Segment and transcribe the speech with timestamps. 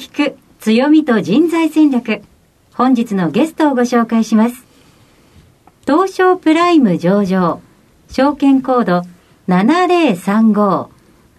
[0.00, 2.22] 聞く強みと人材戦略。
[2.72, 4.64] 本日のゲストをご紹介します。
[5.86, 7.60] 東証プライム上場。
[8.08, 9.02] 証券コード
[9.46, 10.88] 7035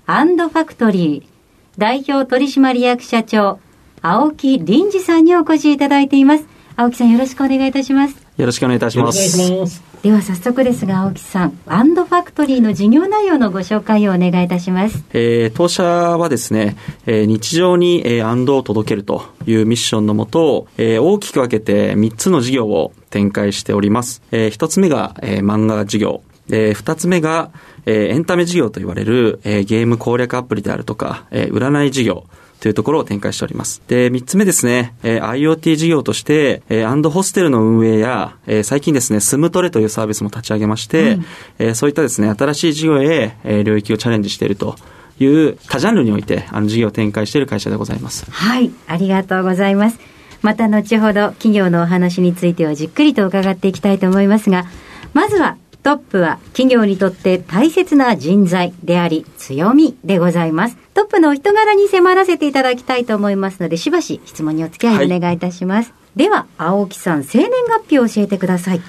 [0.06, 1.32] アンドファクトリー。
[1.80, 3.60] 代表取締役社長
[4.04, 6.46] 青木臨時さんにお越しいただいています。
[6.76, 8.16] 青木さんよろしくお願いいたします。
[8.38, 9.91] よろしくお願いいたします。
[10.02, 24.24] では早速ですが青木さんアンドファクトリーの事業内容のご紹介をお願いいたしますえー当社はですね、えー日常に、えー、アンドを届けるというミッションのもと、えー大きく分けて3つの事業を展開しております。
[24.32, 26.24] え1つ目が、えー漫画事業。
[26.50, 27.52] え2つ目が、
[27.86, 32.26] えーエンタメ事業と言われる、えーゲーム攻略アプリであるとか、えー占い事業。
[32.62, 33.82] というところを展開しております。
[33.88, 41.18] で、三つ目ですね、えー IoT 事業として、えーアンドホステルの運営や、えー最近ですね、スムトレというサービスも立ち上げまして、
[41.58, 44.76] えーそういったですね、新しい事業へ、えー領域をチャレンジしていると
[45.20, 48.26] いう多ジャンルにおいて、あの、事業を展開している会社でございます。
[48.30, 50.00] はい、ありがとうございます。
[50.44, 54.66] また後ほど企業のお話についてはじっくりと伺っていきたいと思いますが、
[55.14, 60.78] まずはトップは企業にとって大切な人材であり強みでございます。
[60.94, 65.94] トップのお人柄に迫らせていただきたいと思いますので、しばし質問にお付き合いお願いいたします。
[66.16, 68.82] では、青木さん、生年月日を教えてください。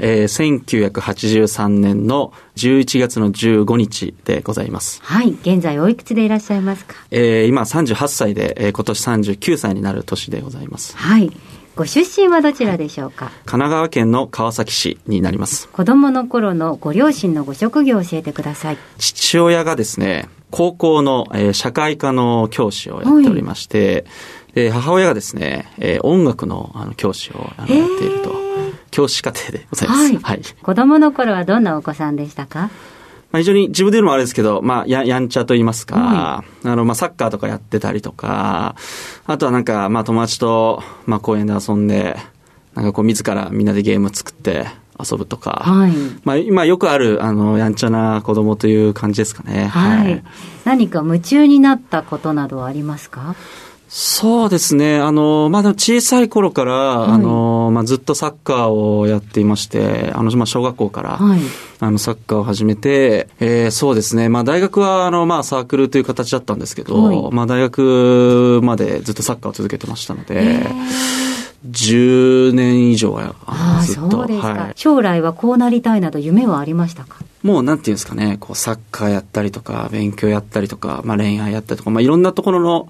[0.00, 5.00] えー1983年の11月の15日でございます。
[5.02, 6.94] はい、現在おいくつでいらっしゃいますか？
[7.10, 10.96] えー今38歳で、えー今年39歳になる年でございます。
[10.96, 11.32] はい。
[11.78, 13.26] ご出身はどちらでしょうか？
[13.44, 15.68] 神奈川県の川崎市になります。
[15.68, 18.78] 子供の頃のご両親のご職業を教えてください。
[18.98, 24.06] 父親がですね、高校の、えー社会科の教師をやっておりまして、
[24.54, 28.34] で母親がですね、えー音楽のあの教師をあのやっていると、
[28.90, 30.00] 教師課程でございます。
[30.00, 30.42] はいはい。
[30.60, 32.70] 子供の頃はどんなお子さんでしたか？
[33.30, 38.74] まあ、非常に自分で言うのもあれですけど、まあ、ややんちゃと言いますか、あの、まあ、サッカーとかやってたりとか、
[39.26, 42.16] あとはなんか、まあ、友達と、まあ、公園で遊んで、
[42.74, 44.66] なんかこう、自らみんなでゲーム作って
[44.98, 45.92] 遊ぶとか、はい。
[46.24, 49.66] まあ、今よくある、あの、やんちゃな子供という感じですかね。
[49.66, 50.22] はい。
[50.64, 53.34] 何か夢中になったことなどはありますか？
[53.90, 54.98] そうですね。
[54.98, 56.76] あの、まあ、小さい頃から、い
[57.10, 61.40] あの、まあ、ずっとサッカーをやっていまして、あの、まあ、小学校から、はい。
[61.80, 64.28] あの、サッカーを始めて、えーそうですね。
[64.28, 70.66] まあ、大学は、あの、まあ、サークルという形だったんですけど、はいまあ、大学までずっとサッカーを続けてましたので、
[71.70, 74.72] 10年以上は、ああ、ずっと、そうですか、はい。
[74.76, 77.16] 将来はこうなりたいなど夢はありましたか？
[77.42, 82.88] もう、なんていうんですかね、こう、サッカーやったりとか、勉強やったりとか、まあ、恋愛やったりとか、まあ、いろんなところの、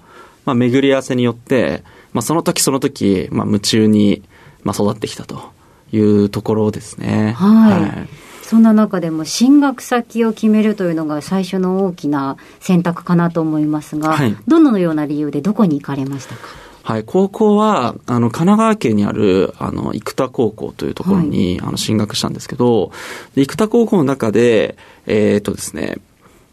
[0.49, 4.23] まあ、巡り合わせによって、まあ、その時その時、まあ、夢中に、
[4.63, 5.51] まあ、育ってきたと
[5.91, 7.33] いうところですね。
[7.37, 8.09] はい。
[8.41, 14.35] そんな中でも進学先を決めるというのが最初の大きな選択かなと思いますが、はい。
[14.47, 16.41] どのような理由でどこに行かれましたか？
[16.81, 22.91] はい、高校は、あの、神奈川県にある、あの、生田高校というところに、あの、進学したんですけど、
[23.35, 25.97] で生田高校の中で、えーっとですね、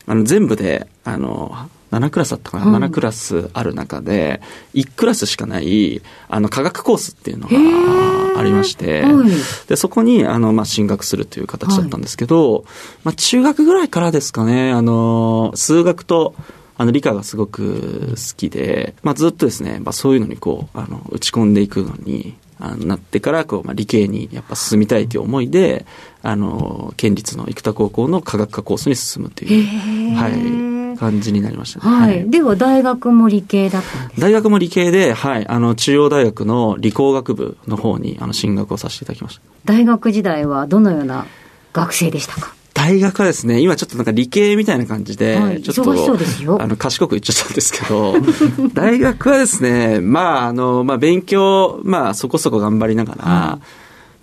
[0.07, 1.57] あの、全部で、あの、
[1.91, 4.41] 7クラスだったかな、はい7クラスある中で、
[4.75, 9.29] 1クラスしかない、あの、科学コースっていうのがありまして、はい。
[9.69, 12.65] で、そこに、あの、まあ、進学するという形だったんですけど、
[13.05, 16.35] まあ、中学ぐらいからですかね、あの、数学と、
[16.79, 25.85] あの、理科がすごく好きで、まあ、ずっとですね、まあ、そういうのにこう、あの、打ち込んでいくのに、あのなってから、こう、まあ、理系にやっぱ進みたいという思いで、
[26.23, 31.97] あの、県立の生田高校の科学科コースに進むという、はい、感じになりましたね。
[31.97, 39.43] はい、では大学も理系だったんです大学も理系で、はい、あの、中央大学の理工学部の方に、あの、進学をさせていただきました。
[39.65, 41.27] 大学時代はどのような
[41.73, 42.55] 学生でしたか？
[42.75, 45.63] 大大学はですね、今ちょっとなんか理系みたいな感じで、はい。
[45.63, 48.15] ちょっと、あの、賢く言っちゃったんですけど、
[48.75, 53.59] 大学はですね、まあ、あの、まあ、勉強、まあ、そこそこ頑張りながら、は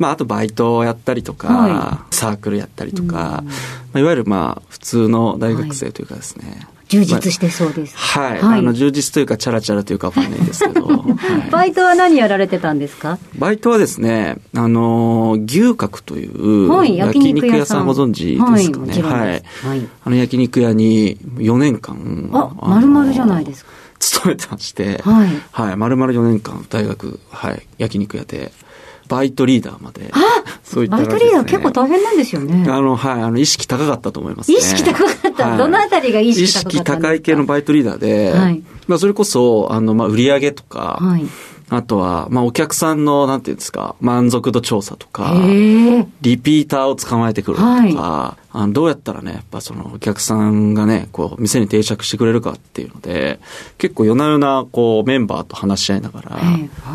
[0.03, 3.44] まあ、あとバイトをやったりとか、はサークルやったりとか、ま
[3.94, 7.95] あ、いわゆるまあ、普通の大学生というかですね、充実してそうです。
[7.95, 8.59] はい、はい。
[8.59, 10.95] あの、充実というか、チャラチャラというかわかんないんですけど、 は
[11.47, 11.51] い。
[11.51, 13.17] バイトは何やられてたんですか？
[13.39, 17.85] バイトはですね、あの、牛角という、はい、焼肉屋さん。
[17.85, 19.44] ご存知ですかね。
[19.63, 19.88] はい。
[20.03, 22.29] あの焼肉屋に4年間。
[22.33, 23.71] あ、の丸々じゃないですか。
[24.00, 25.29] 勤めてまして、はい。
[25.51, 28.51] はい、丸々4年間、大学、はい、焼肉屋で、
[29.07, 30.11] バイトリーダーまで。
[30.63, 32.65] そういったバイトリーダー結構大変なんですよね。
[32.69, 34.57] あの、はい、あの、意識高かったと思いますね。
[34.57, 36.94] 意識高かったはいどのあたりが意識高かったんですか？
[36.94, 41.25] 意識高い系のバイトリーダーで、はいまあ、それこそ、あの、まあ、売り上げとか、はい。
[41.69, 45.33] あとは、まあ、お客さんの、なんていうんですか、満足度調査とか。
[46.21, 53.39] リピーターを捕まえてくるとか、はあのどうやったらね、やっぱそのお客さんがね、こう、店に定着してくれるかっていうので、
[53.79, 56.41] 結構夜な夜な、こう、メンバーと話し合いながら、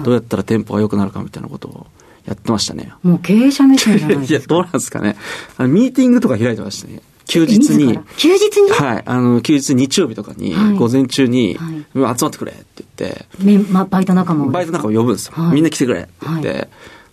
[0.04, 1.86] どうやったら店舗が良くなるかみたいなことを
[2.28, 2.92] やってましたね。
[3.02, 4.54] もう経営者目線じゃないいや、ですか。
[4.54, 5.16] どうなんですかね。
[5.56, 7.00] あのミーティングとか開いてましたね。
[7.26, 8.02] 休日自にら？
[8.16, 8.70] 休日に？
[8.70, 9.02] はい。
[9.04, 14.50] あの、休日日曜日とかに、はい午前中に、はいうん集まってくれって言って、ま、バイト仲間を。
[14.50, 15.32] バイトなんかを呼ぶんですよ。
[15.34, 16.48] はいみんな来てくれって言って。
[16.48, 16.68] は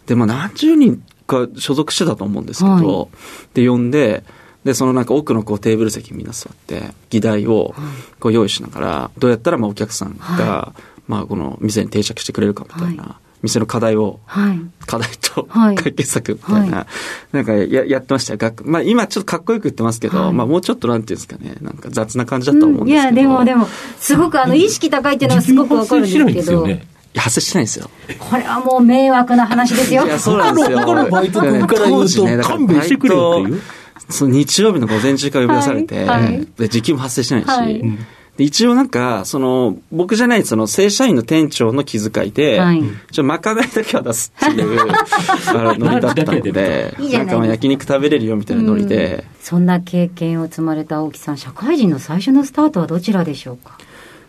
[0.08, 3.08] で、まあ何十人か所属してたと思うんですけど、は
[3.54, 4.24] で、呼んで、
[4.64, 7.76] で、そのなんか奥のこうテーブル席みんな座って、議題を
[8.20, 10.74] こう用意しながら、どうやったらまあお客さんが、は
[11.08, 14.59] まあこの店に定着してくれるかみたいな、は店の課題を、はい。
[14.86, 16.88] 課題とはい解決策みたいな、は
[17.31, 18.39] なんかややってましたよ。
[18.39, 23.15] 学まあ今ちょっとかっこよく言ってますけど、はいまあもうちょっとなんていうんですかね、なんか雑な感じだったと思うんですけど。
[23.15, 23.68] いや、でも、でも、
[24.00, 27.89] すごくあの、意識高いっていうのはすごくわかるんですけど、発生しないんですよねいや発生してないんですよ。
[28.19, 30.06] これはもう迷惑な話ですよ。
[30.06, 30.80] いや、そうなんですよ。
[30.80, 33.62] 他のバイト君から言うとだから勘弁してくれよっていう
[34.09, 37.97] その日曜日の午前中から呼び出されて、はいはいで、時給も発生してないし、はいで
[38.38, 42.84] 一応なんか、その、僕じゃない、その、正社員の店長の気遣いで、はい。
[43.12, 44.80] ちょ、まかないだけは出すっていう、
[45.80, 53.78] ノリだったので、なん焼肉食べれるよみたいなノリで、そんな経験を積まれた青木さん、社会人の最初のスタートはどちらでしょうか？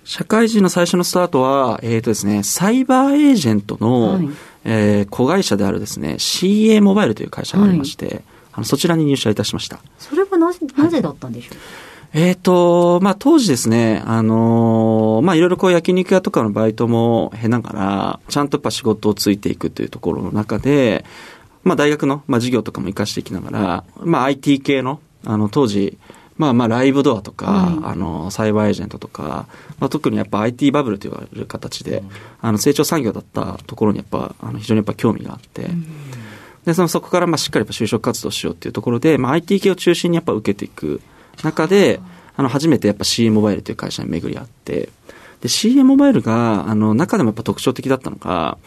[0.05, 4.29] 社会人の最初のスタートは、えっ、とですね、サイバーエージェントの、はい。
[4.64, 9.81] えー子会社であるですね、CA モバイルという会社がありまして、あのそちらに入社いたしました。
[9.99, 11.56] それはなぜ、なぜだったんでしょう？
[12.18, 21.04] えっ、と、まあ、当時ですね、あのーまあ、いろいろこう焼肉屋とかのバイトも経ながら、ちゃんとやっぱ仕事をついていくというところの中で、
[21.62, 25.98] まあ、大学の、まあ、授業とかも活かしていきながら、まあ、IT 系の、あの、当時、
[26.38, 29.46] まあまあ、ライブドアとか、はいあの、サイバーエージェントとか、
[29.78, 32.02] まあ、特にやっぱ IT バブルと言われる形で、
[32.40, 35.68] あの、成長産業だったところにやっぱ、あの、非常にやっぱ興味があって、
[36.64, 41.02] で、そのそこからまあしっかりやっぱ就職活動しようっていうところで、まあ IT 系を中心にやっぱ受けていく
[41.43, 42.00] 中で、
[42.37, 44.88] あの、初めてやっぱ CA モバイルという会社に巡り合って、
[45.41, 48.59] で、CA モバイルが、あの、中でもやっぱ特徴的だったのが、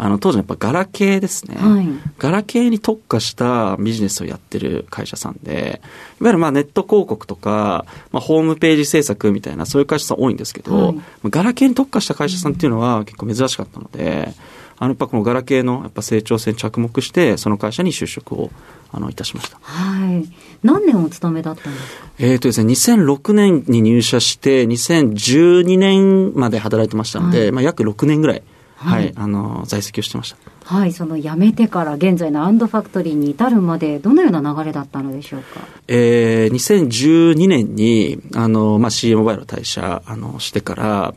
[0.00, 1.56] あの、当時のやっぱガラケーですね。
[1.56, 1.88] はい
[2.18, 5.80] ガラケーに特化したビジネスをやってる会社さんで、
[6.20, 14.32] いわゆるまあネット広告とか、まあホームページ制作みたいなそういう会社さん多いんですけど、はいまあガラケーに特化した会社さんっていうのは結構珍しかったので、
[14.78, 18.50] あのやっぱこのガラケーのやっぱ成長性に着目して、その会社に就職を
[18.92, 19.58] あのいたしました。
[19.60, 20.24] はい。
[20.62, 22.08] 何年お勤めだったんですか？
[22.18, 28.42] えっ、とですね、2006年に入社して、2012年まで働いてましたので、はいまあ約6年ぐらい、
[28.76, 30.36] ははいい、あの、在籍をしてました。
[30.64, 35.60] はい、その辞めてから現在のアンドファクトリーに至るまで、どのような流れだったのでしょうか？
[35.88, 41.14] えー、2012年に、あの、まあ、CA モバイルを退社、あの、してから、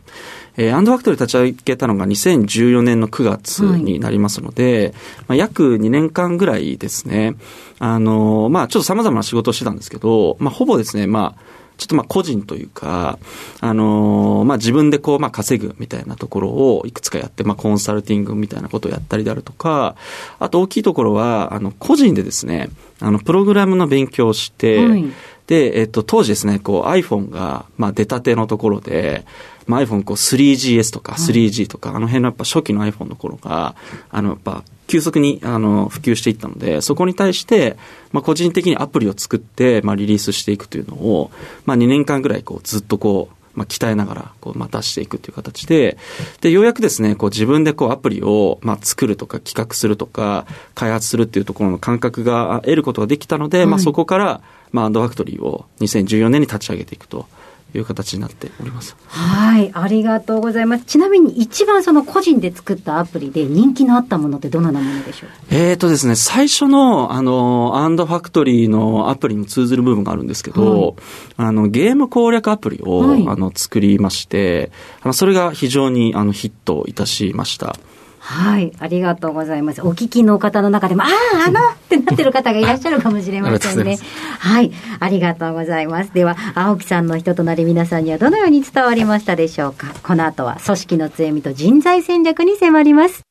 [0.57, 4.93] えー、アンドファクトリー立ち上げたのが2014年の9月になりますので、
[5.27, 7.35] まあ、約2年間ぐらいですね、
[7.79, 13.17] あの、まあ、ちょっと様々な仕事をしてたんですけど、まあ、ほぼですね、まあ、ちょっとまあ個人というか、
[13.59, 19.95] あのーまあ自分でこうまあ稼ぐみたいなところをいくつかやって、まあコンサルティングみたいなことをやったりであるとか、
[20.37, 25.05] あと大きいところは、あの個人でですね、あのプログラムの勉強をして、はい。
[25.47, 29.25] で、えっと、当時ですね、こう iPhone が、まあ出たてのところで、
[29.67, 33.75] まあ iPhone こう 3GS とか 3G とか、あの辺のやっぱ初期の iPhone の頃が、
[34.09, 37.77] あのやっぱ急速にあの普及していったので、そこに対して、
[38.11, 41.31] まあ個人的にアプリを作って、まあリリースしていくというのを、
[41.65, 45.97] まあ2年間ぐらいこうずっとこう、まあ、鍛えながら、こう、まあ、出していくという形で、
[46.39, 53.83] で、ようやくですね、こう、自分でこう、アプリを、まあ、作るとか、企画するとか、開発するっていうところの感覚が得ることができたので、まあ、はい。
[53.83, 54.41] そこから、
[54.71, 57.27] まあ、アンドファクトリーを2014年に立ち上げていくと
[57.73, 58.95] いう形になっております。
[59.07, 60.85] はい、ありがとうございます。
[60.85, 65.29] ちなみに一番その個人で作ったアプリで人気のあったものってどのようなものでしょう？
[65.49, 70.93] えーとですね、最初の、あの、アンドファクトリーのアプリに通ずる部分があるんですけど、はい
[71.37, 77.75] あの、ゲーム攻略アプリを、はいあの、作りまして、あの、それが非常に、あの、ヒットいたしました。
[78.23, 79.81] はい、ありがとうございます。
[79.81, 84.05] お聞きの方の中でも、ああ、あのってなってる方がいらっしゃるかもしれませんねま。
[84.37, 86.13] はい、ありがとうございます。
[86.13, 89.87] では、青木さんの人となり皆さんにはどのように伝わりましたでしょうか？
[90.03, 93.23] この後は組織の強みと人材戦略に迫ります。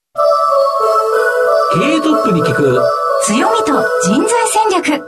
[1.73, 2.83] 経営トップに聞く
[3.27, 5.05] 強みと人材戦略。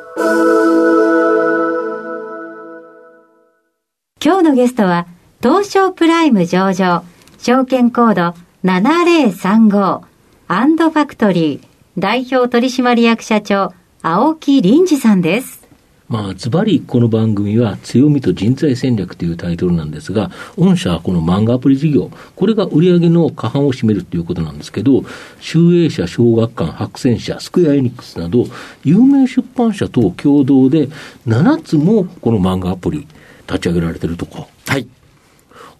[4.25, 5.09] 今日のゲストは、
[5.43, 7.03] 東証プライム上場、
[7.39, 10.03] 証券コード7035、
[10.47, 11.61] アンドファクトリー、
[11.99, 15.67] 代表取締役社長、青木林二さんです。
[16.09, 25.03] まあ、ズバリこの番組は強みと人材戦略というタイトルなんですが、御社はこの漫画アプリ事業、これが売上の過半を占めるということなんですけど、
[25.41, 28.45] 集英社、小学館、白泉社、スクエアエニックスなど、
[28.85, 30.89] 有名出版社と共同で
[31.27, 33.09] 7つもこの漫画アプリ
[33.49, 34.47] 立ち上げられてるとか。
[34.69, 34.87] はい。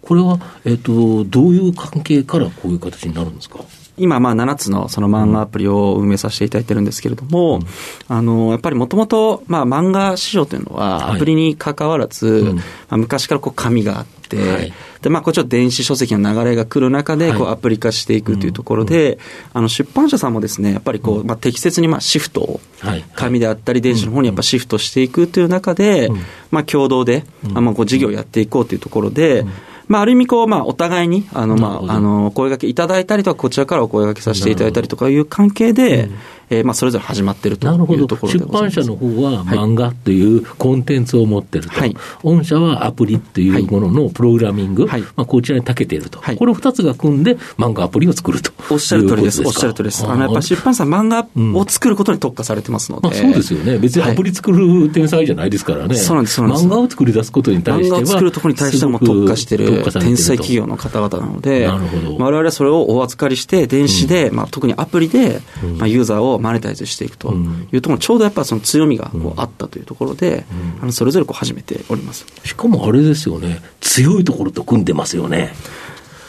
[0.03, 3.59] これは、えっ、と、どういう関係からこういう形になるんですか？
[3.95, 7.59] 今、まあ、7つのその漫画アプリを運営させていただいてるんですけれども、
[8.07, 11.15] あの、やっぱりもともと、まあ、漫画市場というのは、はい。
[11.17, 12.55] アプリに関わらず、うん。
[12.55, 14.73] まあ、昔からこう紙があって、はい。
[15.03, 19.19] で、まあ、こっちは電子書籍の流れが来る中で、こう、はいアプリ化していくというところで、
[19.53, 23.05] あの、出版社さんもですね、やっぱりこう、まあ、適切に、まあ、シフトを、はい。
[23.13, 26.17] 紙であったり電子の方にやっぱシフトしていくという中で、うん。
[26.49, 29.45] まあ共同で、あまあこう事業をやっていこうというところで、
[29.87, 36.09] まあある意味こう、まあお互いに、あの、まあ、あの、声掛けいただいたりとか、こちらからお声掛けさせていただいたりとかいう関係で、
[36.53, 37.69] えーまあそれぞれ始まってるとい
[38.01, 38.45] うところで出。
[38.45, 41.95] 版社の方は漫画というコンテンツを持ってると、はい。
[42.23, 45.01] 御社はアプリというもののプログラミング、はい。
[45.01, 46.37] まあ、こちらに長けていると、はい。
[46.37, 48.51] これ2つが組んで漫画アプリを作ると。
[48.69, 49.41] おっしゃる通りです。
[49.45, 50.03] おっしゃる通りです。
[50.03, 53.07] かあの、やっぱり出版社漫画うんを作ることに特化されてますので。
[53.07, 62.19] まあ、そうですよね、別にアプリ作る天才じゃないですからね、そうなんです漫画を作り出すことに対しては、漫画を作るところに対してはもう特化してる天才企業の方々なので、なるほど。
[62.19, 65.41] まあ我々はそれをお預かりして、電子で、まあ特にアプリで、
[65.77, 70.43] まあユーザーをマネタイズしていくとうんいうところ、ちょうどやっぱその強みがこうあったというところで、
[70.81, 72.25] あのそれぞれこう始めております。
[72.43, 75.53] しかもあれですよね、強いところと組んでますよね。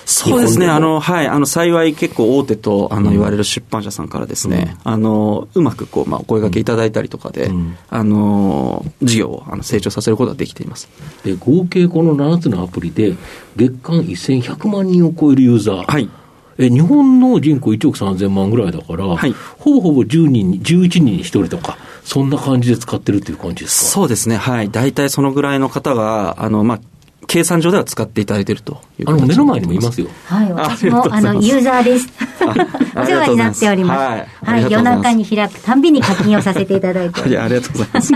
[0.06, 10.88] そうですね、あの、はい、あの、幸い結構大手と、あの、言われる出版社さんからですね、あの、うまくこう、まあ、お声掛けいただいたりとかで、うんあの、事業をあの成長させることができています。
[11.24, 13.14] で合計この7つのアプリで、
[13.56, 15.90] 月間1100万人を超えるユーザー。
[15.90, 16.08] はい。
[16.58, 23.90] え日本の人口1億3000万ぐらいだから、はいほぼほぼ10人に、11人に1人とか、そんな感じで使ってるっていう感じですか？
[23.90, 24.70] そうですね、はい。
[24.70, 26.80] 大体そのぐらいの方が、あの、まあ、
[27.26, 30.08] 計算上では使っていただいているというあの、形目の前にもいますよ。
[30.26, 32.08] はい、あ私も、あの、ユーザーです。
[32.42, 33.98] おありがとうございます世話になっております。
[33.98, 37.20] はいはい、ありがとうござい夜ます中に開くたんびに課金をさせていただいて。
[37.38, 38.12] ありがとうございます。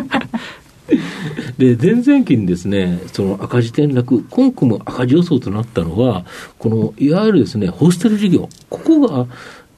[1.59, 6.25] で、前々期にですね、その赤字転落、今期も赤字予想となったのは、
[6.59, 9.26] この、いわゆるですね、ホステル事業、ここが、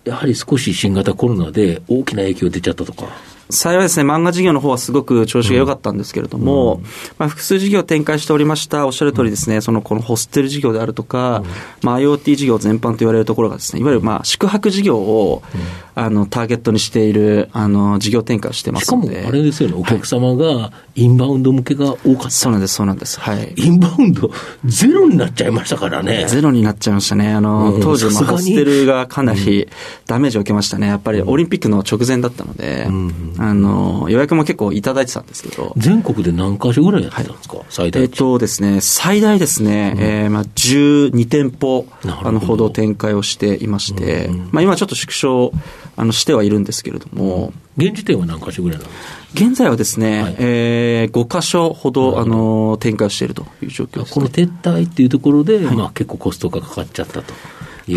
[0.05, 3.09] やはり少し新型コロナで大きな影響出ちゃったとか。
[3.51, 6.83] 幸いですね、漫画事業の方はすごく調子が良かったんですけれども、
[7.19, 11.43] まあ、複数事業を展開しておりました、おっしゃる通りですね、そのこのホステル事業であるとか、
[11.83, 15.43] まあ、IoT 事業全般と言われるところがですね、いわゆるまあ宿泊事業を、
[15.95, 19.27] あのターゲットにしているあの事業展開をしてましかもすので。
[19.27, 22.31] あれですよね、お客様がインバウンド向けが多かった。
[22.31, 23.21] そうなんです、そうなんです。
[23.21, 23.53] はい。
[23.57, 24.31] インバウンド
[24.65, 26.27] ゼロになっちゃいましたからね。
[26.29, 27.33] ゼロになっちゃいましたね。
[27.33, 29.69] あの、うん当時、ホステルがかなり
[30.07, 30.87] ダメージを受けましたね。
[30.87, 45.53] やっぱりオリンピックの直前だったので、んあの、予約も結構いただいてたんですけど、全国で何箇所ぐらいやってたんですか、最大えっとですね、最大ですね、えーまあ、12店舗、あの、ほど展開をしていまして、まあ、今ちょっと縮小、
[45.97, 49.47] あの、してはいるんですけれども、現時点は何箇所ぐらいなんですか？
[49.47, 50.37] 現在はですね、はい。
[50.39, 57.33] えー、5箇所ほど、あの、展開をしているという状況です、この撤退っていうところで、まあ、結構コストがかかっちゃったと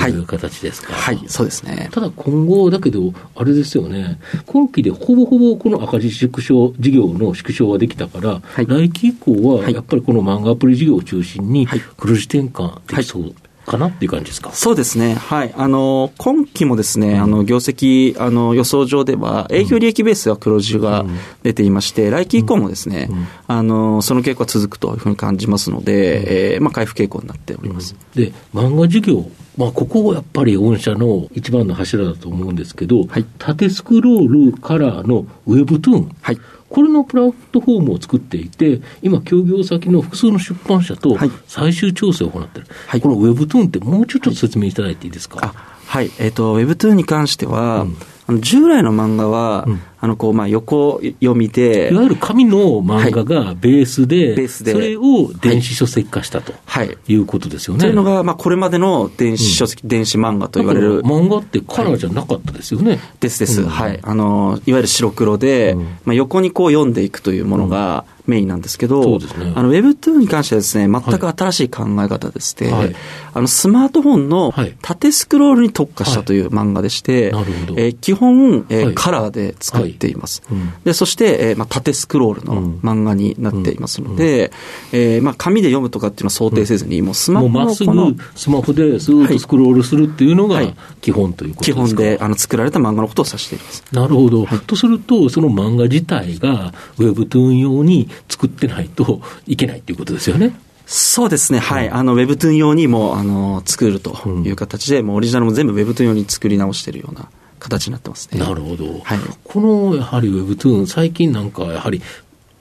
[0.07, 0.12] い。
[0.12, 0.93] う形ですか。
[0.93, 1.89] はい、そうですね。
[1.91, 8.65] ただ今後、だけど、あれですよね、今期でほぼほぼこの赤字縮小、事業の縮小はできたから、い。
[8.65, 9.73] 来期以降は、はい。
[9.73, 13.33] やっぱりこの漫画アプリ事業を中心にはい、黒字転換できそう
[13.65, 14.51] かなっていう感じですか？
[14.51, 15.15] そうですね。
[15.15, 15.53] はい。
[15.58, 21.05] あの、今期もですね、あの、業績、あの、予想上では、営業利益ベースは黒字が
[21.43, 23.10] 出ていまして、来期以降もですね、
[23.48, 27.96] あの、その傾向は続くというふうに感じますので、えーまあ、回復傾向になっております。
[28.15, 29.25] で、漫画事業、
[29.58, 36.15] まあ、ここやっぱり御社の一番の柱だと思うんですけど、はい縦スクロールカラーのウェブトゥーン。
[36.22, 36.38] はい。
[36.74, 41.32] これのプラットフォームを作っていて、今、協業先の複数の出版社とはい。
[41.48, 43.01] 最終調整を行っている、はい。
[43.01, 45.39] このウェブトゥーンってもうちょっと説明いただいていいですか？
[45.44, 45.53] あ、
[45.86, 46.10] はい。
[46.20, 47.86] えっ、と、Webtoon に関しては、
[48.27, 48.42] うん。
[48.42, 54.74] 従来の漫画は、うんあの、こう、まあ、横読みでい、わゆる紙の漫画がベースで、ベースで。
[54.74, 56.98] それを電子書籍化したとはい。
[57.07, 57.15] い。
[57.15, 57.79] うことですよね。
[57.79, 63.00] というのが、まあ、これまでの電子書籍、電子漫画と言われる漫画ってカラーじゃなかったですよね。
[63.22, 63.69] ですです、うん。
[63.69, 64.00] はい。
[64.01, 65.83] あの、いわゆる白黒で、うん。
[66.03, 69.53] まあ、横にこう読んでいくというものがメインなんですけど、ね。
[69.55, 72.95] あの、Webtoon に関してはですね、全く新しい考え方でして、はい。
[73.33, 74.75] あの、スマートフォンのはい。
[74.81, 77.75] 縦スクロールに特化したという漫画でして、なるほど。
[77.77, 78.95] えー基本、えーはい。
[78.95, 80.41] カラーで作っています。
[80.47, 84.51] はいうんで、そして、えーまあ、縦スクロールのうん漫画になっていますので、
[84.91, 91.81] えーまあ、紙で読むとかっていうのは想定せずに、もうスマホもうまっすのこのぐスマホでスーッとスクロールするっていうのがはい基本ということ基ですか？
[91.88, 93.83] 本であの作られた漫画のことを指しています。
[93.91, 94.45] なるほど。
[94.67, 100.55] とすると、その漫画自体が Webtoon 用に作ってないといけないっていうことですよね？
[100.85, 101.89] そうですね、はい。
[101.89, 107.29] あの、Webtoon 用にも、あの、作るという形で、もうオリジナルも全部 Webtoon 用に作り直しているような
[107.63, 108.39] 形になってますね。
[108.39, 108.86] なるほど。
[109.00, 112.01] はいこのやはり Webtoon、最近なんかやはり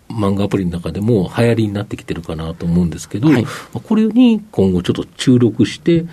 [0.09, 6.05] 漫画アプリの中でも流行りになってきてるかなと思うんですけど、はいこれに今後ちょっと注力して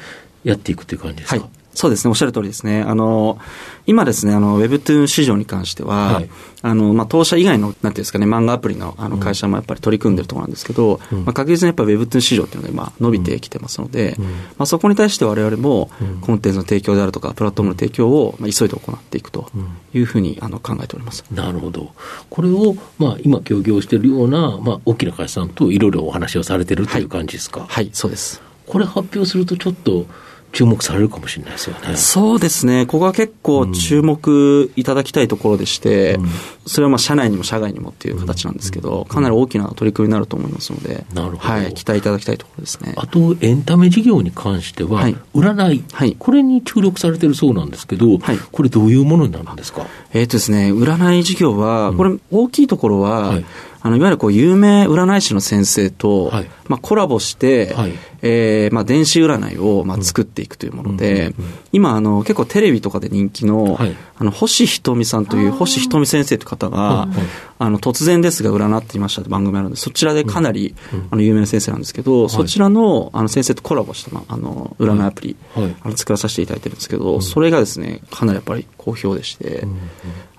[0.43, 1.41] やっていくという感じですか？
[1.41, 1.49] はい。
[1.73, 2.81] そうですね、おっしゃる通りですね。
[2.81, 3.39] あの、
[3.85, 6.29] 今ですね、あの、Webtoon 市場に関しては、はい
[6.61, 21.23] あの、まあ、当社以外の、なんていうんですかね、漫画アプリのあの会社もやっぱり取り組んでるところなんですけど、うんまあ、確実にやっぱ Webtoon 市場っていうのが今伸びてきてますので、うんまあ、そこに対して我々もうんコンテンツの提供であるとか、プラットフォームの提供を、まあ、急いで行っていくとうんいうふうにあの考えております。
[21.31, 21.93] なるほど。
[22.29, 27.65] これを、まあ、今、協業しているような、まあ、大きな会社さんといろいろお話をされてるという感じですか？
[27.69, 28.41] はい、そうです。
[28.67, 30.05] これ発表すると、ちょっと
[30.51, 31.95] 注目されるかもしれないですよね。
[31.95, 36.29] そうですね、ここは結構注目いただきたいところでして、うん。
[36.65, 41.39] それはまあ社内にも社外にもっていう形なんですけど、かなり大きな取り組みになると思いますので、なるほど。
[41.39, 42.93] はい、期待いただきたいところですね。
[42.97, 45.15] あと、エンタメ事業に関しては、はい。
[45.33, 46.15] 占い、はい。
[46.17, 48.37] これに注力されてるそうなんですけど、はい。
[48.51, 49.85] これどういうものになるんですか？
[50.13, 53.45] えっ、とですね、占い事業は、これ大きいところは、はい。
[53.81, 57.93] あの、いわゆるこう、有名占い師の先生と、はいまあ、コラボして、はい。
[58.21, 61.33] えーまあ、電子占いを、まあ、作っていくというもので、
[61.71, 63.95] 今、あの、結構テレビとかで人気の、はい。
[64.17, 67.15] あの、星ひとみさんという、星ひとみ先生という方が、はい。
[67.17, 67.27] はい。
[67.57, 70.75] あの、突然ですが占っていましたって番組あるんで、そちらでかなり、
[71.09, 75.75] あの、有名な先生なんですけど、そちらの、あの、先生とコラボした、まあ、あの、占いアプリ、はい。
[75.81, 79.77] あの、作らさせていただいてるんですけど、それがですね、かなりやっぱり好評でして、ん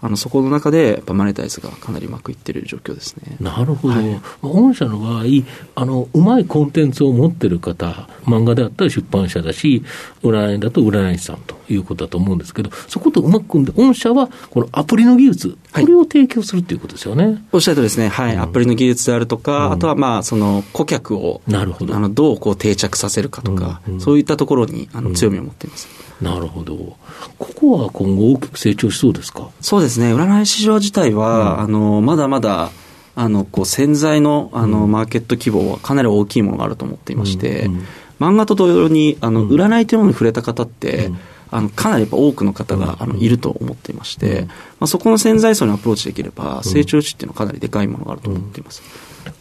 [0.03, 3.37] あの、そこの中で、やっぱマネタイズがかなりうまくいってる状況ですね。
[3.39, 5.25] なるほど、まあ御社の場合
[5.75, 9.83] あの、うまいコンテンツを持ってる方、漫画であったら出版社だし、
[10.23, 15.85] 占いだと占い師さんということだと思うんですけど、そことうまく組んで、御社はこのアプリの技術、はい。
[15.85, 17.43] これを提供するということですよね。
[17.53, 21.97] おっしゃるとりですね、はい、アプリの技術であるとか、あとはまあ、その、顧客を、なるほど。
[21.97, 24.01] あの、どうこう定着させるかとか、うんうん。
[24.01, 25.89] そういったところに、あの、強みを持っています。
[26.21, 26.77] なるほど。
[27.39, 29.49] ここは今後大きく成長しそうですか？
[29.63, 31.61] そうですね、占い市場自体は、うん。
[31.61, 32.71] あの、まだまだ、
[33.15, 37.75] あの、こう、潜在の、あの、マーケット規模はかなり大きいものがあると思っていまして、うん。
[37.75, 37.87] うん
[38.21, 39.49] 漫画と同様に、あの、うん。
[39.49, 41.19] 占いというものに触れた方って、うん。
[41.51, 44.43] あの、かなりやっぱ多くの方が、あの、いると思っていまして、
[44.79, 48.83] まあ、そこの潜在層にアプローチできれば、成長値っていうのはかなりでかいものがあると思っています。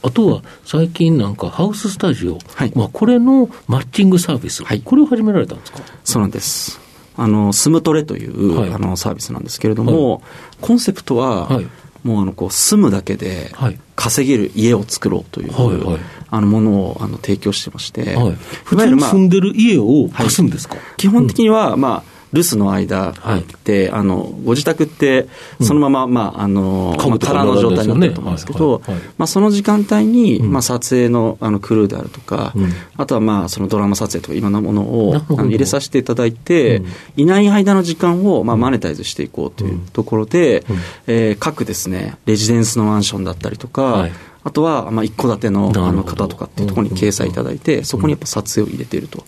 [0.02, 2.72] あとは最近なんかハウススタジオ、はい。
[2.74, 4.82] まあ、これのマッチングサービス、はい。
[4.82, 5.80] これを始められたんですか？
[6.06, 6.80] そうなんです。
[7.18, 8.74] あの、スムトレという、はい。
[8.74, 10.24] あのサービスなんですけれども、
[10.62, 11.68] コンセプトは、はい
[12.04, 13.80] もうあの、こう、住むだけではい。
[13.96, 16.00] 稼げる家を作ろうという、はいはい。
[16.30, 23.16] あの、ものをあの提供してまして、はい、い普通に住んでる家を貸すんですか、基本的には、まあ、留守の間っ
[23.64, 25.28] て、あの、ご自宅って、
[25.62, 29.00] そのまま、まあ、あの、まあ、家具とか空の状態になってると思うんですけどはいはい。
[29.00, 30.52] はい、まあ、その時間帯に、うん。
[30.52, 36.88] まあ、撮影の、あの、クルーであるとかうん、あとは、まあ、そのドラマ撮影とかいろんなものを入れさせていただいてうん、
[37.18, 44.12] いない間の時間を、まあ、マネタイズしていこうというところでうん、えー各ですね、レジデンスのマンションだったりとかはい、
[44.44, 49.26] あとは、まあ、一戸建てのあの方とかっていうところに掲載いただいて、そこにやっぱ撮影を入れていると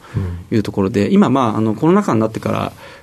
[0.52, 2.52] いうところで、今、まあ、あの、コロナ禍になってか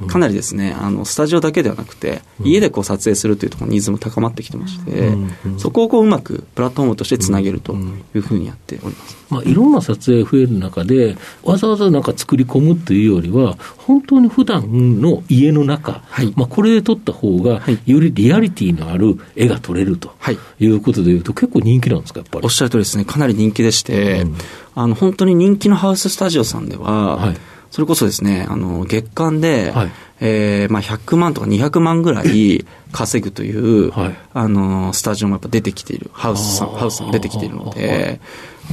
[0.01, 5.13] ら、かなりですね、あの、スタジオだけではなくて、家でこう撮影するというところのニーズも高まってきてまして
[5.59, 9.19] そこをこううまくプラットフォームとしてつなげるというふうにやっております。
[9.31, 16.33] まあ、いろんな撮影増える中で、わざわざなんか作り込むというよりは、本当に普段の家の中、はい。
[16.35, 20.39] まあ、これで撮った方がはい、よりリアリティのある絵が撮れるとはい。
[20.61, 22.45] いうことでいうと、結構人気なんですか、やっぱり？
[22.45, 22.51] おっ。
[22.51, 24.37] しゃるとりですね、かなり人気でして、うん。
[24.75, 27.37] あの、本当に人気のハウススタジオさんでは、はい。
[27.71, 29.91] それこそですね、あの、月間で、はい。
[30.21, 34.17] えーまあ、100万とか200万ぐらい 稼ぐという、はい。
[34.35, 38.21] あの、スタジオもやっぱ出てきている、ハウスさん、ハウスも出てきているので、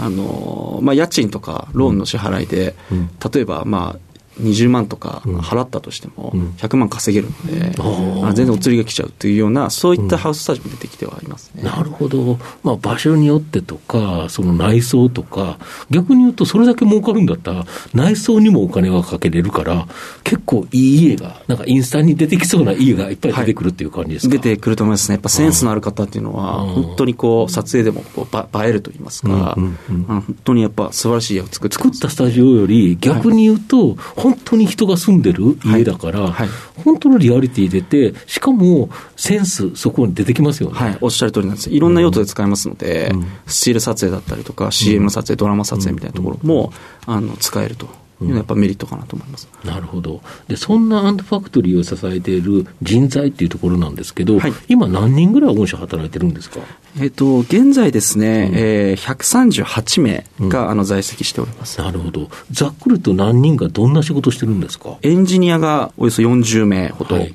[0.02, 3.10] あの、まあ、家賃とかローンの支払いで、うん。
[3.32, 4.00] 例えば、まあ、
[4.42, 5.38] 20万とかうん。
[5.40, 11.64] 払ったとしてもうん、100万稼げるので、全然お釣りが来ちゃうというような、そういったハウススタジオも出てきてはいますね。
[11.64, 15.58] なるほど、まあ、場所によってとか、その内装とか、
[15.90, 19.88] 逆に言うと、それだけ儲かるんだったら、内装にもお金がかけれるから、
[20.24, 25.14] 結構いい家が、なんかインスタに出てきそうな家がいっぱい出てくるっていう感じですか、出てくると思いますね。
[25.14, 26.84] やっぱセンスのある方っていうのは、うん。
[26.84, 30.06] 本当にこう、撮影でもこうば映えると言いますか、うんうんうん。
[30.10, 33.96] あの本当にやっぱ素晴らしい家を作って作ったスタジオより、逆に言うと、
[34.26, 36.32] 本当に人が住んでる家だから、はい。
[36.32, 36.50] はい
[36.84, 40.76] 本当のリアリティ出て、しかもセンス、そこに出てきますよね。
[40.76, 41.70] はい、おっしゃる通りなんです。
[41.70, 43.26] いろんな用途で使えますので、うん。
[43.48, 46.74] スチール撮影だったりとか、CM の撮影、ドラマ撮影みたいなところも、
[47.06, 47.88] あの使えると
[48.22, 49.48] いうのはやっぱメリットかなと思います。
[49.66, 50.22] なるほど。
[50.48, 56.60] で、そんなアンドファクトリーを支えている人材っていうところなんですけど、はい今何人ぐらい御社働いてるんですか？
[57.00, 61.80] えっ、と、現在ですね、えー138名が、あの在籍しております。
[61.82, 62.30] なるほど。
[62.52, 64.98] ざっくりと何人がどんな仕事してるんですか？
[65.02, 67.16] エンジニアがおよそ40名ほど。
[67.16, 67.34] はい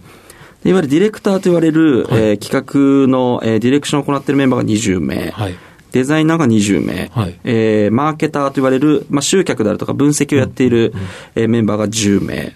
[0.62, 5.54] でいわゆるディレクターと言われる、はいえー企画の、えーディレクションを行っているメンバーが20名、はい。
[5.92, 7.38] デザイナーが20名、はい。
[7.44, 10.92] えーマーケターと言われる、まあ、集客であるとか分析をやっている、
[11.34, 12.52] えーメンバーが10名、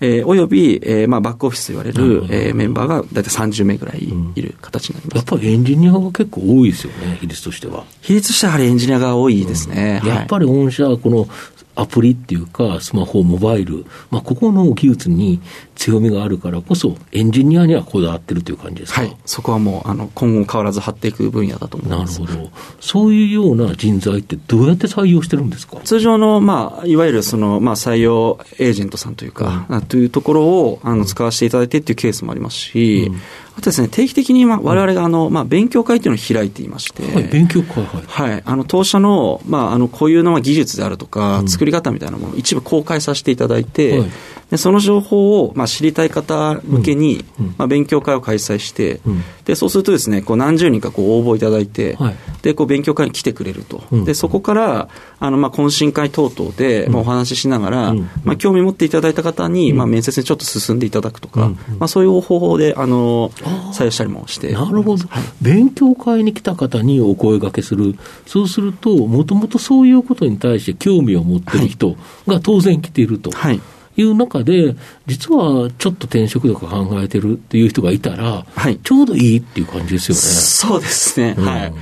[0.00, 5.16] えーおよび、えーまあ、バックオフィスと言われるなるほ、どえーメンバーが大体30名ぐらいいる形になります。
[5.16, 7.84] やっぱりエンジニアが結構多いですよね、比率としては。
[8.02, 10.00] 比率としてはやはりエンジニアが多いですね。
[10.04, 11.28] やっぱり御社はこの
[11.76, 15.40] アプリっていうか、スマホ、モバイル、まあ、ここの技術に
[15.74, 19.02] 強みがあるからこそ、エンジニアにはこだわってるという感じですか？
[19.02, 22.18] はい、そこはもうあの今後変わらず張っていく分野だと思いなるます。
[22.20, 22.50] ほど。
[22.80, 25.78] そういうような人材ってどうやって採用してるんですか？
[25.84, 33.10] 通常の、まあ、いわゆるその、まあ、採用エージェントさんというか、あというところをあの使わせていただいてっていうケースもありますし、
[33.56, 38.04] あとですね、定期的に、まあ、我々があの、まあ、勉強会っていうのを開いていまして、はい、勉強会、はい。
[38.06, 38.42] はい。
[38.44, 44.10] あの、当社の、まあ、あの、固有のまあ技術であるとか、作り方みたいなものを一部公開させていただいて、はい
[44.50, 47.54] でその情報を、まあ、知りたい方向けに、うん。
[47.58, 49.22] まあ、勉強会を開催して、うん。
[49.44, 52.16] で、そうするとですね、こう、何十人かこう、応募いただいて、はい。
[52.42, 53.82] で、こう、勉強会に来てくれると。
[53.90, 54.04] うん。
[54.04, 58.08] で、そこから、あの、まあ、懇親会等々で、まあ、お話ししながら、うん。
[58.22, 61.58] まあ、興味持っていただいた方に、まあ、面接にちょっと進んでいただくとか、うん。
[61.80, 63.30] まあ、そういう方法で、あの、
[63.72, 64.52] 採用したりもして。
[64.52, 65.04] なるほど、
[65.42, 71.96] 勉強会に来た方にお声掛けする、そうすると、もともとそういうことに対して興味を持ってる人
[72.28, 73.32] が当然来ていると。
[73.32, 73.60] はい。
[73.96, 80.20] いう中で、実はちょっと転職とか考えてるっていう人がいたら、はいちょうどいいっていう感じですよね。
[80.20, 81.34] そうですね。
[81.38, 81.72] うんはい。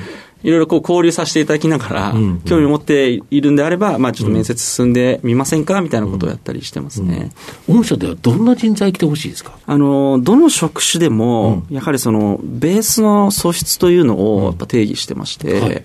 [0.43, 7.31] いろいろこう交流させていただきながら、うんうん興味を持っているんであれば、まあちょっと面接進んでみませんかみたいなことをやったりしてますね。
[7.67, 9.59] 御社ではどんな人材来てほしいですか？
[9.65, 15.85] あの、どの職種でも、やはりその、ベースの素質というのをやっぱ定義してまして、はい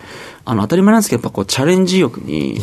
[0.49, 2.59] あの、当たり前なんですけど、やっぱこう、チャレンジ欲に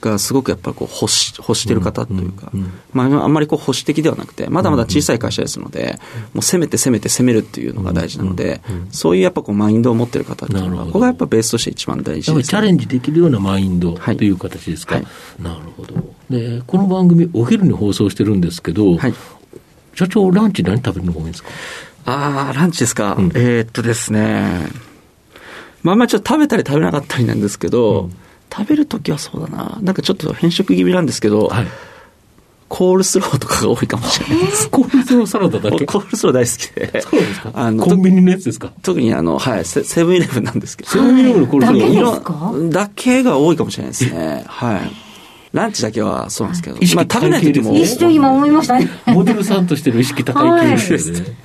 [0.00, 2.50] がすごくやっぱりこう、欲し、欲してる方というか
[2.92, 5.98] まあ、あんまりこう、保守的ではなくて、まだまだ小さい会社ですので、
[6.32, 10.86] もう攻めて攻めて攻めるっていうのが大事なので、そういうやっぱこう、マインドを持ってる方っていうのが、なるほど。
[10.86, 12.42] ここがやっぱベースとして一番大事で。
[12.42, 14.16] す、チャレンジできるようなマインドはい。
[14.16, 15.06] という形ですか、はい。
[15.42, 15.94] なるほど。
[16.30, 19.14] で、この番組、お昼に放送してるんですけど、はい。
[19.94, 21.48] 社長、ランチ何食べるのが多いんですか？
[22.06, 23.16] ああ、ランチですか？
[23.18, 23.26] うん。
[23.34, 24.68] えーっとですね。
[25.82, 28.12] まあまあちょっと食べたり食べなかったりなんですけど、うん
[28.50, 29.78] 食べるときはそうだな。
[29.82, 31.66] なんかちょっと偏食気味なんですけど、はい。
[32.70, 34.68] コールスローとかが多いかもしれないです。
[34.72, 35.84] コールスローサラダだけ？
[35.84, 37.02] コールスロー大好きで。
[37.02, 37.50] そうですか？
[37.52, 38.72] あのコンビニのやつですか？
[38.80, 40.90] 特にあの、はい、セセブンイレブンなんですけど。
[40.90, 42.52] セブンイレブンのコールスローだけ色ですか？
[42.70, 44.44] だけが多いかもしれないですね。
[44.46, 44.90] はい。
[45.52, 47.74] ランチだけはそうなんですけどまあ食べない時も。
[47.74, 48.88] 一緒今思いましたね。
[49.06, 51.36] モデルさんとしての意識高い系ですよね。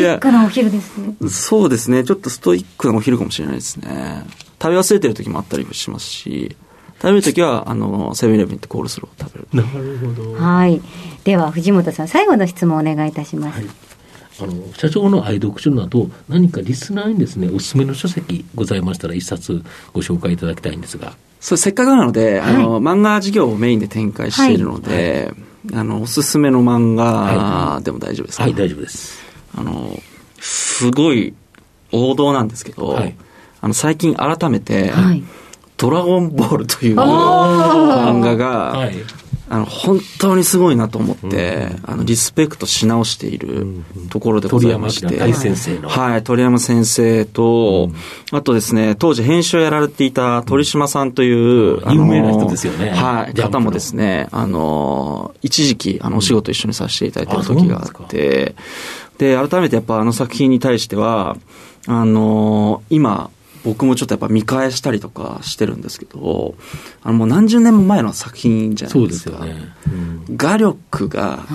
[0.00, 1.14] ストイックなお昼ですね。
[1.28, 2.04] そうですね。
[2.04, 4.24] ちょっとストイックなお昼かもしれないですね。
[4.60, 6.56] 食べ忘れてる時もあったりもしますし、
[7.00, 9.48] 食べる時は、あの、セブンイレブンってコールスローを食べる。
[9.52, 10.32] なるほど。
[10.34, 10.80] はい。
[11.24, 13.88] では、藤本さん、最後の質問をお願いいたします。
[14.40, 21.14] あの社長の愛読書など、何かリスナーにですね、おすすめの書籍ございましたら、一冊ご紹介いただきたいんですが。
[21.40, 25.34] そう、せっかくなので、あの、漫画事業をメインで展開しているので、
[25.72, 29.27] あの、おすすめの漫画でも大丈夫ですか、はい、大丈夫です。
[29.56, 29.98] あの、
[30.40, 31.34] すごい
[31.92, 33.16] 王道なんですけど、はい
[33.60, 35.22] あの、最近改めて、はい。
[35.76, 38.96] ドラゴンボールというあ漫画が、はい。
[39.50, 43.66] あの、本当にすごいなと思って、あの、リスペクトし直している
[44.10, 45.06] ところでございまして。
[45.06, 45.88] 鳥山大先生の。
[45.88, 47.90] はい、鳥山先生と、
[48.32, 52.90] あとですね、当時編集をやられていた鳥島さんという、有名な人ですよね。
[52.90, 58.54] はい、方もですね、あの、一時期、あの、お仕事一緒にさせていただいてる時があって、
[59.18, 61.36] で、改めてやっぱあの作品に対しては、
[61.86, 63.30] あの今、
[63.64, 66.54] 僕もちょっとやっぱ見返したりとかしてるんですけど、
[67.02, 69.38] あのもう何十年も前の作品じゃないですか。
[69.38, 69.56] すね。
[69.86, 71.46] うん、画力が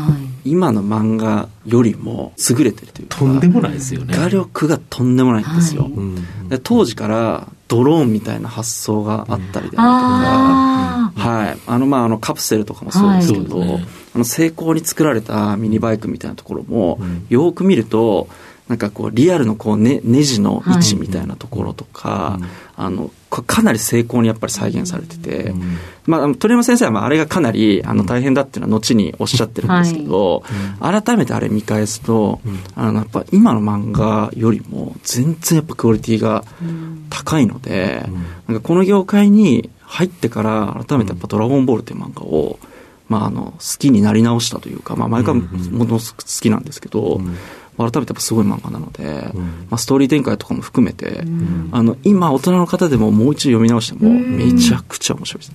[0.46, 4.14] 今の漫画よりも優れてるというか、とんでもないですよね。
[4.18, 5.84] 画力がとんでもないんですよ。
[5.84, 11.58] はい、で当時からドローンみたいな発想があったりであるとか、はい。
[11.66, 13.86] あの、まあ、あの、カプセルとかもそうですけど、はい、
[14.16, 18.28] あの、成功に作られたミニバイクみたいなところも、よく見ると、
[18.68, 22.44] なんかこうリアルのこうねネジの位置みたいなところとか、はい、
[22.78, 30.44] あのかなり成功にやっぱり再現されてて、うん、まあ、鳥山先生はまああれがかなりあの大変だっていうのは後におっしゃってるんですけど、
[30.80, 36.44] はい、改めてあれ見返すと、うん、あのやっぱ今の漫画よりも全然やっぱクオリティが
[37.10, 38.14] 高いので、うん、
[38.54, 42.60] なんかこの業界に入ってから改めてやっぱ「ドラゴンボール」という漫画を、
[43.10, 47.22] まあ、あの好きになり直したというか、まあ、前からものすごく好きなんですけど、
[47.78, 55.52] 改めてすごい漫画なので、うん、まあ、ストーリー展開とかも含めて、うん、あの今大人の方でももう一度読み直してもめちゃくちゃ面白いです、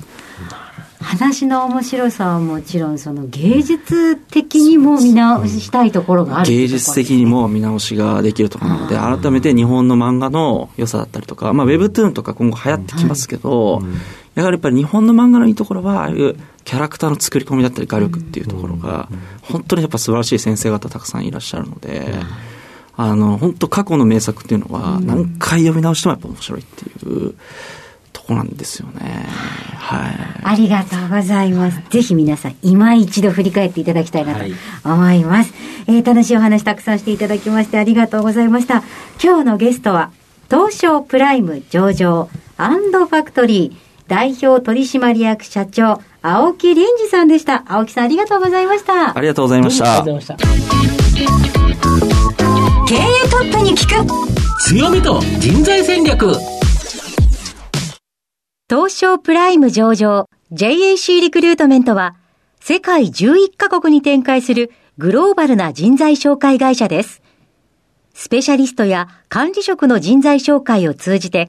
[1.00, 13.84] 話の面白さはもちろんその芸術的にも見直したいところがある、芸術的にも見直しができるとかなので改めて日本の漫画の良さだったりとか、まあ、ウェブトゥーンとか今後流行ってきますけど、はい、
[14.34, 16.36] やはりやっぱり日本の漫画のいいところはああいう
[16.68, 19.08] キャラクターの作り込みだったり画力っていうところが、
[19.40, 22.12] 本当にやっぱ素晴らしい先生方たくさんいらっしゃるので、
[22.94, 27.34] あの、本当過去の名作っていうのは、何回読み直してもやっぱ面白いっていう
[28.12, 29.26] とこなんですよね。
[29.78, 30.14] はい。
[30.42, 31.80] ありがとうございます。
[31.88, 34.44] ぜひ皆さん、今一度振り返っていただきたいなと
[34.84, 35.54] 思います。
[35.86, 38.82] はい、えー、楽しいお話たくさんしていただきましてありがとうございました。
[39.24, 40.10] 今日のゲストは、
[40.50, 42.28] 東証プライム上場
[42.58, 47.64] アンドファクトリー代表取締役社長青木蓮司さんでした。
[47.68, 49.16] 青木さんありがとうございました。
[49.16, 49.84] ありがとうございました。
[49.84, 50.58] ありがとうございました。
[52.88, 52.98] 経営
[53.30, 54.06] トップに聞く
[54.62, 56.32] 強みと人材戦略
[58.70, 62.16] 東証プライム上場 JAC リクルートメントは
[62.60, 67.22] 世界11カ国に展開するグローバルな人材紹介会社です。
[68.14, 71.48] スペシャリストや管理職の人材紹介を通じて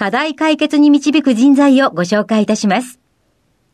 [0.00, 2.98] 課題解決に導く人材をご紹介いたします。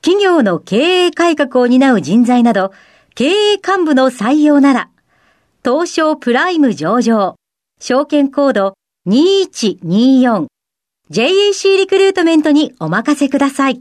[0.02, 2.72] 企業の経営改革を担う人材など、
[3.14, 4.90] 経営幹部の採用なら、
[5.64, 7.36] 東証プライム上場、
[7.80, 8.74] 証券コード
[9.06, 10.46] 2124、
[11.12, 13.78] JAC リクルートメントにお任せください。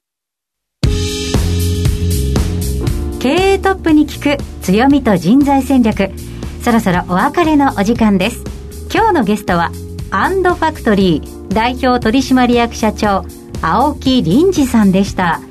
[3.19, 6.11] 経営トップに聞く強みと人材戦略。
[6.61, 8.43] そろそろお別れのお時間です。
[8.93, 9.71] 今日のゲストは、
[10.17, 13.25] アンドファクトリー代表取締役社長
[13.61, 15.41] 青木凛司さんでした。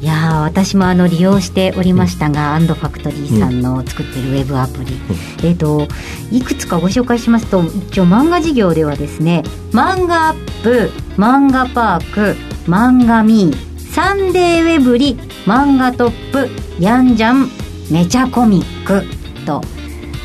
[0.00, 5.86] いや私もあの利用しておりましたが、うん、アンドファクトリーさんの作ってるウェブアプリ、うん、えっ、ー、と
[6.32, 12.36] いくつかご紹介しますと一応漫画事業ではですね漫画アップ漫画パーク
[12.68, 16.48] 漫画ミーサンデーウェブリ漫画トップ
[16.82, 17.48] ヤンジャン
[17.92, 19.04] めちゃコミック
[19.46, 19.62] と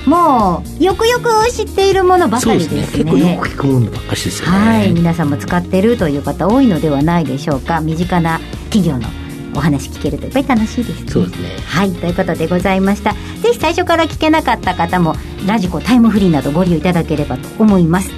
[0.05, 3.03] もうよくよく知っているものばかりですね。
[3.03, 4.57] 結構よく聞くものばっかしですよね。
[4.57, 4.91] はい。
[4.91, 7.81] 皆さんも使ってるという方多いのではないでしょうか。
[7.81, 8.39] 身近な
[8.71, 9.07] 企業の
[9.55, 11.11] お話聞けるとやっぱり楽しいですね。
[11.11, 11.49] そうですね。
[11.65, 11.91] はい。
[11.91, 13.11] ということでございました。
[13.13, 18.09] ぜひ最初から聞けなかった方もラジコタイムフリーなどご利用いただければと思います。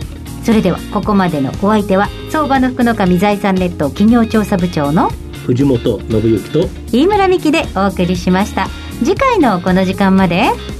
[0.43, 5.09] それではここまでのお相手は相場の福の神財産ネット企業調査部長の
[5.47, 8.67] 藤本信之と飯村美希でお送りしました。
[8.99, 10.49] 次回のこの時間まで